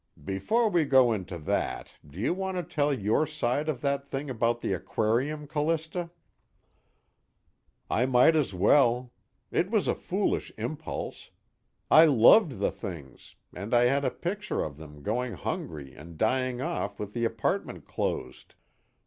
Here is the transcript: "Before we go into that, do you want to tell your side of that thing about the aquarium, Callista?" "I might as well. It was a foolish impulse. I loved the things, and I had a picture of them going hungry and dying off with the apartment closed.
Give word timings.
"Before 0.25 0.67
we 0.67 0.83
go 0.85 1.13
into 1.13 1.37
that, 1.37 1.93
do 2.03 2.19
you 2.19 2.33
want 2.33 2.57
to 2.57 2.63
tell 2.63 2.91
your 2.91 3.27
side 3.27 3.69
of 3.69 3.81
that 3.81 4.03
thing 4.07 4.31
about 4.31 4.61
the 4.61 4.73
aquarium, 4.73 5.45
Callista?" 5.45 6.09
"I 7.87 8.07
might 8.07 8.35
as 8.35 8.51
well. 8.51 9.13
It 9.51 9.69
was 9.69 9.87
a 9.87 9.93
foolish 9.93 10.51
impulse. 10.57 11.29
I 11.91 12.05
loved 12.05 12.57
the 12.57 12.71
things, 12.71 13.35
and 13.53 13.75
I 13.75 13.83
had 13.85 14.03
a 14.03 14.09
picture 14.09 14.63
of 14.63 14.77
them 14.77 15.03
going 15.03 15.33
hungry 15.33 15.93
and 15.93 16.17
dying 16.17 16.61
off 16.63 16.99
with 16.99 17.13
the 17.13 17.23
apartment 17.25 17.85
closed. 17.85 18.55